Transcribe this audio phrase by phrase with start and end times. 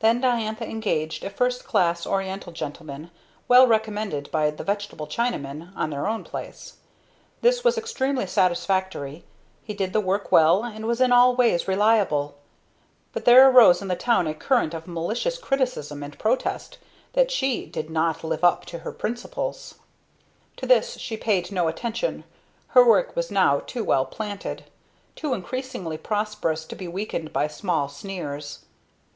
[0.00, 3.12] Then Diantha engaged a first class Oriental gentleman,
[3.46, 6.78] well recommended by the "vegetable Chinaman," on their own place.
[7.42, 9.22] This was extremely satisfactory;
[9.62, 12.38] he did the work well, and was in all ways reliable;
[13.12, 16.78] but there arose in the town a current of malicious criticism and protest
[17.12, 19.76] that she "did not live up to her principles."
[20.56, 22.24] To this she paid no attention;
[22.70, 24.64] her work was now too well planted,
[25.14, 28.64] too increasingly prosperous to be weakened by small sneers.